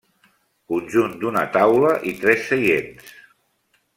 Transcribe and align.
Conjunt 0.73 1.13
d'una 1.25 1.43
taula 1.59 1.93
i 2.13 2.15
tres 2.23 2.43
seients. 2.53 3.15